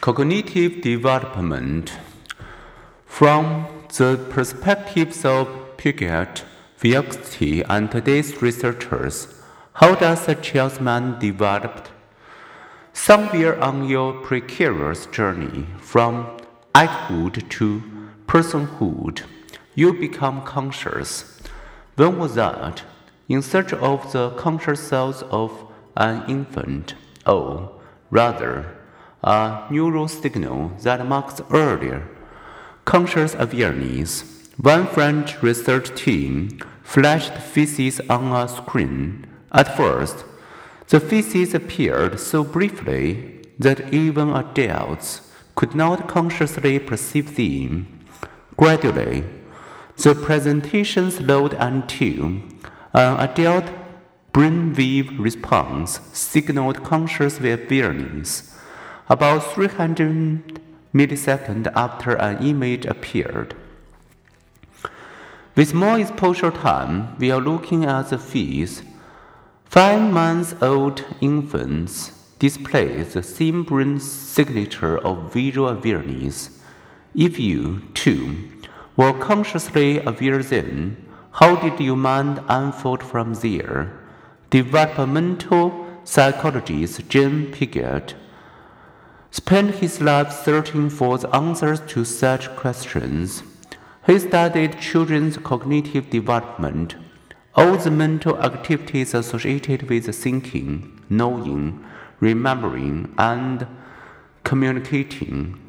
Cognitive 0.00 0.80
development. 0.80 1.98
From 3.04 3.66
the 3.96 4.16
perspectives 4.30 5.24
of 5.24 5.48
Piaget, 5.76 6.44
Vygotsky, 6.80 7.66
and 7.68 7.90
today's 7.90 8.40
researchers, 8.40 9.42
how 9.72 9.96
does 9.96 10.28
a 10.28 10.36
child's 10.36 10.80
mind 10.80 11.18
develop? 11.18 11.88
Somewhere 12.92 13.60
on 13.60 13.88
your 13.88 14.12
precarious 14.12 15.06
journey 15.06 15.66
from 15.80 16.28
adulthood 16.76 17.50
to 17.50 17.82
personhood, 18.28 19.24
you 19.74 19.92
become 19.92 20.42
conscious. 20.42 21.40
When 21.96 22.18
was 22.20 22.36
that? 22.36 22.84
In 23.28 23.42
search 23.42 23.72
of 23.72 24.12
the 24.12 24.30
conscious 24.30 24.80
self 24.80 25.24
of 25.24 25.66
an 25.96 26.22
infant, 26.30 26.94
or 27.26 27.72
rather, 28.10 28.77
a 29.22 29.66
neural 29.70 30.08
signal 30.08 30.72
that 30.82 31.06
marks 31.06 31.40
earlier 31.50 32.08
conscious 32.88 33.34
awareness. 33.34 34.24
One 34.56 34.86
French 34.86 35.42
research 35.42 35.94
team 35.94 36.58
flashed 36.82 37.34
feces 37.34 38.00
on 38.08 38.32
a 38.32 38.48
screen. 38.48 39.26
At 39.52 39.76
first, 39.76 40.24
the 40.88 40.98
feces 40.98 41.52
appeared 41.52 42.18
so 42.18 42.44
briefly 42.44 43.42
that 43.58 43.92
even 43.92 44.30
adults 44.30 45.30
could 45.54 45.74
not 45.74 46.08
consciously 46.08 46.78
perceive 46.78 47.36
them. 47.36 47.86
Gradually, 48.56 49.24
the 49.98 50.14
presentation 50.14 51.10
slowed 51.10 51.52
until 51.52 52.40
uh, 52.94 53.16
an 53.18 53.28
adult 53.28 53.66
brainwave 54.32 55.18
response 55.18 56.00
signaled 56.14 56.82
conscious 56.84 57.38
awareness. 57.38 58.54
About 59.10 59.38
300 59.54 60.60
milliseconds 60.94 61.72
after 61.74 62.12
an 62.16 62.44
image 62.46 62.84
appeared. 62.84 63.54
With 65.56 65.72
more 65.72 65.98
exposure 65.98 66.50
time, 66.50 67.16
we 67.18 67.30
are 67.30 67.40
looking 67.40 67.86
at 67.86 68.10
the 68.10 68.18
face. 68.18 68.82
Five 69.64 70.12
months 70.12 70.54
old 70.60 71.04
infants 71.22 72.12
display 72.38 73.02
the 73.02 73.22
same 73.22 73.62
brain 73.62 73.98
signature 73.98 74.98
of 74.98 75.32
visual 75.32 75.70
awareness. 75.70 76.60
If 77.14 77.38
you, 77.38 77.80
too, 77.94 78.50
were 78.94 79.18
consciously 79.18 80.00
aware 80.04 80.42
then, 80.42 81.02
how 81.32 81.56
did 81.56 81.80
your 81.80 81.96
mind 81.96 82.42
unfold 82.46 83.02
from 83.02 83.32
there? 83.34 83.98
Developmental 84.50 85.86
psychologist 86.04 87.08
Jean 87.08 87.50
Piaget 87.52 88.14
spent 89.30 89.76
his 89.76 90.00
life 90.00 90.32
searching 90.32 90.90
for 90.90 91.18
the 91.18 91.34
answers 91.34 91.80
to 91.88 92.04
such 92.04 92.48
questions. 92.56 93.42
He 94.06 94.18
studied 94.18 94.80
children's 94.80 95.36
cognitive 95.36 96.08
development, 96.10 96.96
all 97.54 97.76
the 97.76 97.90
mental 97.90 98.38
activities 98.40 99.14
associated 99.14 99.90
with 99.90 100.14
thinking, 100.14 101.00
knowing, 101.10 101.84
remembering, 102.20 103.14
and 103.18 103.66
communicating. 104.44 105.60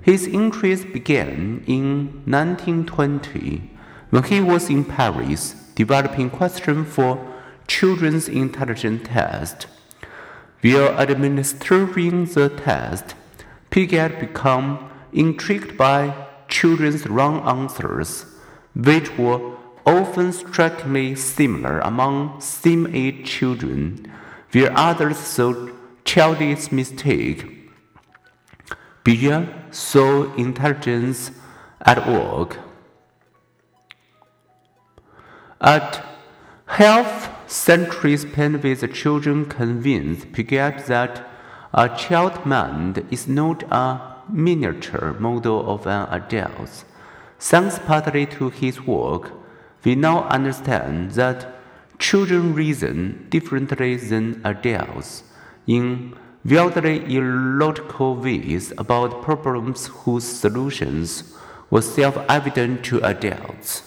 His 0.00 0.26
interest 0.26 0.92
began 0.92 1.64
in 1.66 2.22
1920 2.24 3.70
when 4.10 4.22
he 4.22 4.40
was 4.40 4.70
in 4.70 4.84
Paris 4.84 5.54
developing 5.74 6.30
questions 6.30 6.88
for 6.88 7.18
children's 7.66 8.28
intelligence 8.28 9.06
test. 9.08 9.66
While 10.60 10.98
administering 10.98 12.24
the 12.24 12.48
test, 12.48 13.14
Piaget 13.70 14.18
became 14.18 14.78
intrigued 15.12 15.76
by 15.76 16.26
children's 16.48 17.06
wrong 17.06 17.46
answers, 17.46 18.26
which 18.74 19.16
were 19.16 19.56
often 19.86 20.32
strikingly 20.32 21.14
similar 21.14 21.78
among 21.80 22.40
same-age 22.40 23.24
children, 23.24 24.10
where 24.50 24.76
others 24.76 25.18
saw 25.18 25.68
childish 26.04 26.72
mistake. 26.72 27.70
Piaget 29.04 29.72
saw 29.72 30.34
intelligence 30.34 31.30
at 31.82 32.04
work. 32.08 32.58
At 35.60 36.04
half 36.66 37.37
century 37.48 38.14
spent 38.16 38.62
with 38.62 38.92
children 38.92 39.46
convinced 39.46 40.30
Piaget 40.32 40.86
that 40.86 41.26
a 41.72 41.88
child 41.96 42.44
mind 42.44 43.06
is 43.10 43.26
not 43.26 43.62
a 43.70 44.16
miniature 44.30 45.14
model 45.18 45.70
of 45.70 45.86
an 45.86 46.06
adult. 46.10 46.84
Thanks 47.40 47.78
partly 47.78 48.26
to 48.26 48.50
his 48.50 48.82
work, 48.86 49.32
we 49.82 49.94
now 49.94 50.24
understand 50.24 51.12
that 51.12 51.54
children 51.98 52.54
reason 52.54 53.26
differently 53.30 53.96
than 53.96 54.42
adults 54.44 55.22
in 55.66 56.14
wildly 56.44 57.16
illogical 57.16 58.16
ways 58.16 58.72
about 58.76 59.22
problems 59.22 59.86
whose 59.86 60.24
solutions 60.24 61.34
were 61.70 61.82
self 61.82 62.16
evident 62.28 62.84
to 62.84 63.00
adults. 63.02 63.82